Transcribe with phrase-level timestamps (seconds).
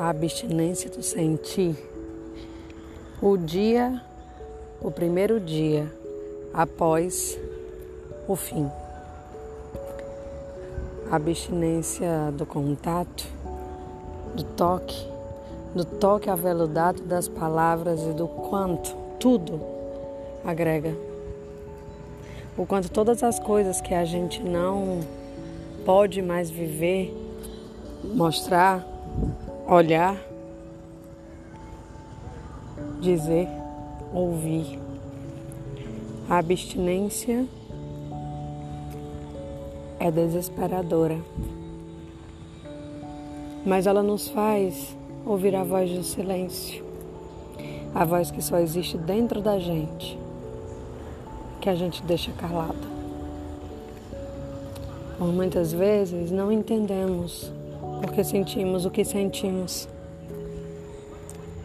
[0.00, 1.76] a abstinência do sentir,
[3.20, 4.00] o dia,
[4.80, 5.92] o primeiro dia
[6.54, 7.38] após
[8.26, 8.66] o fim.
[11.10, 13.26] A abstinência do contato,
[14.34, 15.06] do toque,
[15.74, 19.60] do toque aveludado das palavras e do quanto tudo
[20.42, 20.96] agrega.
[22.56, 25.00] O quanto todas as coisas que a gente não
[25.84, 27.14] pode mais viver,
[28.02, 28.82] mostrar,
[29.70, 30.16] olhar,
[33.00, 33.46] dizer,
[34.12, 34.80] ouvir.
[36.28, 37.46] A abstinência
[40.00, 41.18] é desesperadora,
[43.64, 46.84] mas ela nos faz ouvir a voz do silêncio,
[47.94, 50.18] a voz que só existe dentro da gente,
[51.60, 52.90] que a gente deixa calada.
[55.16, 57.52] Por muitas vezes não entendemos
[58.00, 59.88] porque sentimos o que sentimos.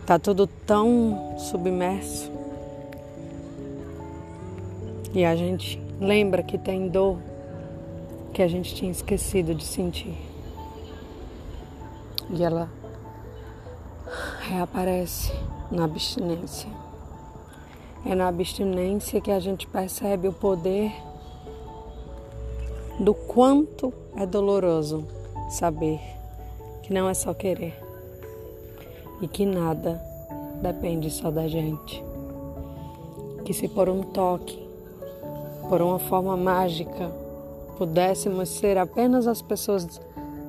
[0.06, 2.32] Tá tudo tão submerso.
[5.14, 7.18] E a gente lembra que tem dor
[8.34, 10.16] que a gente tinha esquecido de sentir.
[12.30, 12.70] E ela
[14.42, 15.32] reaparece
[15.72, 16.70] na abstinência.
[18.06, 20.92] É na abstinência que a gente percebe o poder
[23.00, 25.08] do quanto é doloroso
[25.50, 26.16] saber
[26.86, 27.74] que não é só querer
[29.20, 30.00] e que nada
[30.62, 32.04] depende só da gente.
[33.44, 34.60] Que se por um toque,
[35.68, 37.12] por uma forma mágica,
[37.76, 40.00] pudéssemos ser apenas as pessoas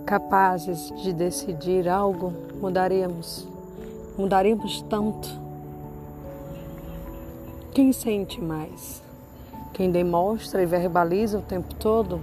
[0.05, 3.49] capazes de decidir algo, mudaríamos.
[4.19, 5.29] Mudaríamos tanto.
[7.73, 9.03] Quem sente mais?
[9.73, 12.21] Quem demonstra e verbaliza o tempo todo?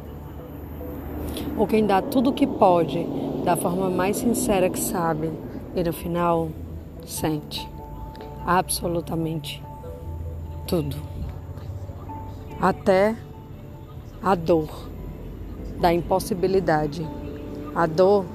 [1.57, 3.07] Ou quem dá tudo o que pode,
[3.43, 5.31] da forma mais sincera que sabe,
[5.75, 6.49] e no final
[7.05, 7.67] sente
[8.45, 9.61] absolutamente
[10.65, 10.95] tudo.
[12.59, 13.15] Até
[14.21, 14.69] a dor
[15.79, 17.05] da impossibilidade,
[17.75, 18.25] a dor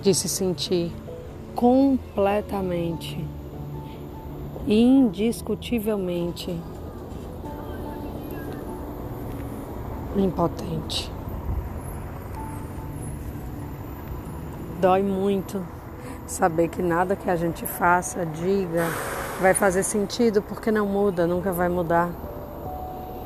[0.00, 0.92] de se sentir
[1.56, 3.18] completamente,
[4.68, 6.56] indiscutivelmente
[10.16, 11.17] impotente.
[14.80, 15.66] Dói muito
[16.24, 18.84] saber que nada que a gente faça, diga,
[19.40, 22.10] vai fazer sentido porque não muda, nunca vai mudar.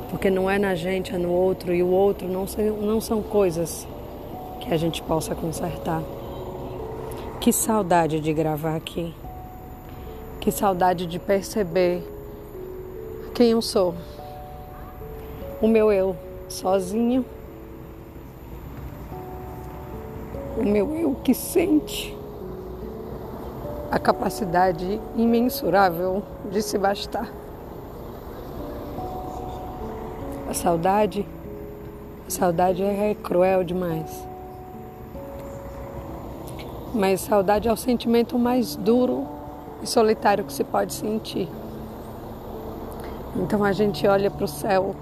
[0.09, 2.45] Porque não é na gente, é no outro, e o outro não,
[2.81, 3.87] não são coisas
[4.61, 6.01] que a gente possa consertar.
[7.39, 9.13] Que saudade de gravar aqui.
[10.39, 12.01] Que saudade de perceber
[13.35, 13.93] quem eu sou.
[15.61, 16.15] O meu eu
[16.49, 17.23] sozinho
[20.57, 22.15] o meu eu que sente
[23.89, 27.31] a capacidade imensurável de se bastar.
[30.49, 31.25] A saudade,
[32.27, 34.27] a saudade é cruel demais.
[36.93, 39.27] Mas saudade é o sentimento mais duro
[39.81, 41.49] e solitário que se pode sentir.
[43.35, 44.95] Então a gente olha para o céu,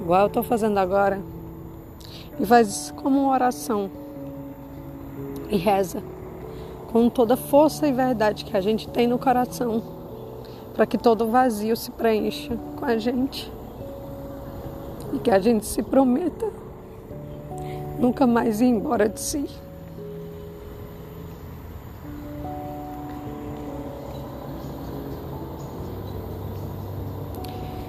[0.00, 1.20] igual eu estou fazendo agora,
[2.38, 3.90] e faz como uma oração
[5.54, 6.02] e reza
[6.90, 9.82] com toda a força e verdade que a gente tem no coração,
[10.74, 13.50] para que todo vazio se preencha com a gente
[15.12, 16.46] e que a gente se prometa
[17.98, 19.48] nunca mais ir embora de si.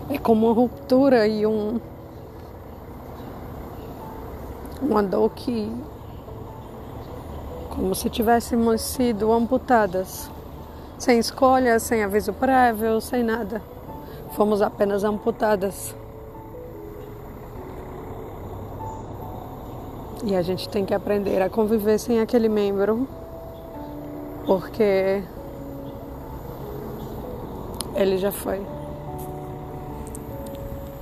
[0.09, 1.79] É como uma ruptura e um
[4.81, 5.71] uma dor que
[7.75, 10.31] como se tivéssemos sido amputadas,
[10.97, 13.61] sem escolha, sem aviso prévio, sem nada.
[14.31, 15.93] Fomos apenas amputadas.
[20.23, 23.07] E a gente tem que aprender a conviver sem aquele membro,
[24.45, 25.21] porque
[27.93, 28.61] ele já foi.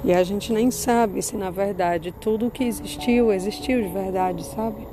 [0.03, 4.85] E a gente nem sabe se na verdade tudo que existiu, existiu de verdade, sabe?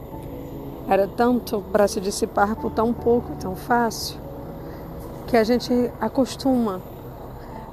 [0.90, 4.18] Era tanto para se dissipar por tão pouco, tão fácil,
[5.28, 6.80] que a gente acostuma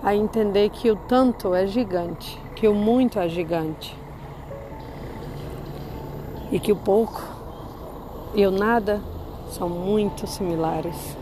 [0.03, 3.97] a entender que o tanto é gigante, que o muito é gigante.
[6.51, 7.23] E que o pouco
[8.35, 9.01] e o nada
[9.49, 11.17] são muito similares.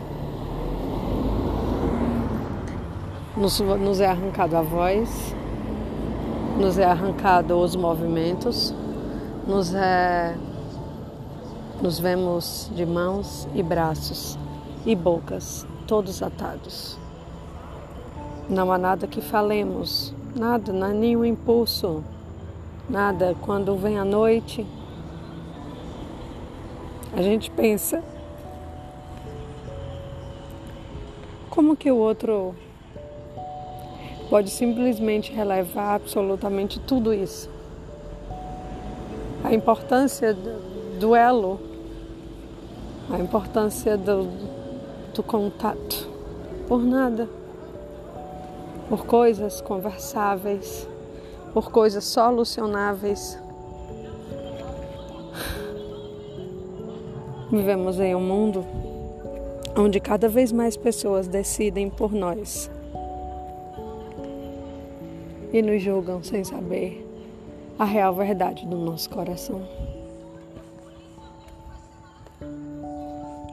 [3.34, 5.34] Nos, nos é arrancado a voz,
[6.58, 8.74] nos é arrancado os movimentos,
[9.46, 10.36] nos é
[11.82, 14.38] Nos vemos de mãos e braços
[14.86, 16.98] e bocas, todos atados.
[18.48, 22.02] Não há nada que falemos, nada, não há nenhum impulso,
[22.88, 23.36] nada.
[23.42, 24.66] Quando vem a noite,
[27.14, 28.02] a gente pensa
[31.50, 32.54] como que o outro
[34.30, 37.50] pode simplesmente relevar absolutamente tudo isso.
[39.44, 40.34] A importância
[40.96, 41.60] duelo,
[43.10, 44.28] a importância do,
[45.14, 46.08] do contato,
[46.66, 47.28] por nada,
[48.88, 50.88] por coisas conversáveis,
[51.52, 53.38] por coisas solucionáveis.
[57.50, 58.64] Vivemos em um mundo
[59.78, 62.70] onde cada vez mais pessoas decidem por nós
[65.52, 67.06] e nos julgam sem saber
[67.78, 69.62] a real verdade do nosso coração.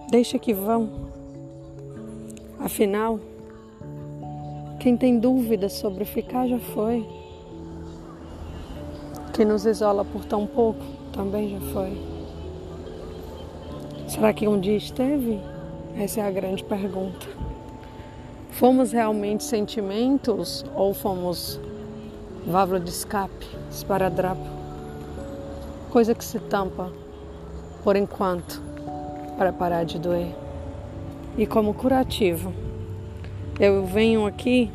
[0.10, 0.90] Deixa que vão.
[2.60, 3.19] Afinal,
[4.80, 7.06] quem tem dúvidas sobre ficar já foi.
[9.34, 11.98] Quem nos isola por tão pouco também já foi.
[14.07, 15.40] Será que um dia esteve?
[15.98, 17.28] Essa é a grande pergunta.
[18.51, 21.60] Fomos realmente sentimentos ou fomos
[22.45, 24.42] válvula de escape, esparadrapo,
[25.92, 26.92] coisa que se tampa
[27.84, 28.62] por enquanto
[29.38, 30.33] para parar de doer.
[31.38, 32.53] E como curativo,
[33.59, 34.71] eu venho aqui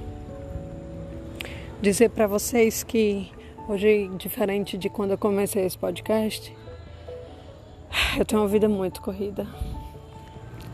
[1.81, 3.31] dizer para vocês que
[3.69, 6.57] hoje, diferente de quando eu comecei esse podcast,
[8.19, 9.47] eu tenho uma vida muito corrida.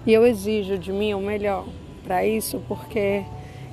[0.06, 1.66] E eu exijo de mim o melhor
[2.02, 3.24] para isso, porque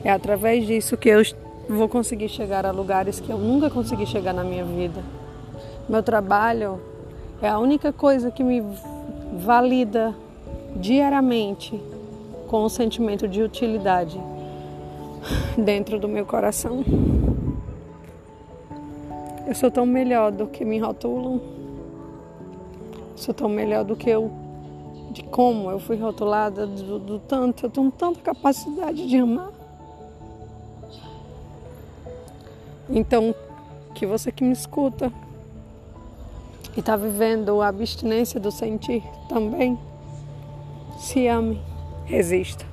[0.03, 1.21] é através disso que eu
[1.69, 5.03] vou conseguir chegar a lugares que eu nunca consegui chegar na minha vida.
[5.87, 6.81] Meu trabalho
[7.41, 8.61] é a única coisa que me
[9.31, 10.15] valida
[10.75, 11.79] diariamente
[12.47, 14.19] com o sentimento de utilidade
[15.57, 16.83] dentro do meu coração.
[19.47, 21.41] Eu sou tão melhor do que me rotulam.
[23.15, 24.31] Sou tão melhor do que eu
[25.11, 29.51] de como eu fui rotulada do, do tanto, eu tenho tanta capacidade de amar.
[32.89, 33.35] Então,
[33.93, 35.11] que você que me escuta
[36.75, 39.77] e está vivendo a abstinência do sentir também,
[40.97, 41.61] se ame,
[42.05, 42.65] resista.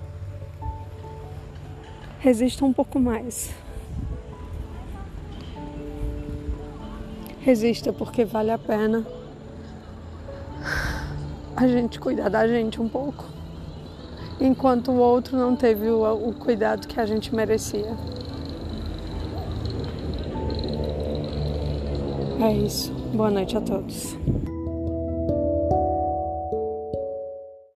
[2.21, 3.55] Resista um pouco mais.
[7.41, 9.07] Resista porque vale a pena
[11.57, 13.25] a gente cuidar da gente um pouco,
[14.41, 17.97] enquanto o outro não teve o, o cuidado que a gente merecia.
[22.41, 22.98] É isso.
[23.13, 24.17] Boa noite a todos.